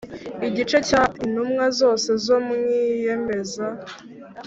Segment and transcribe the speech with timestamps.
[0.47, 2.51] igice cya Intumwa zose zo mw
[2.83, 3.65] Iyemeza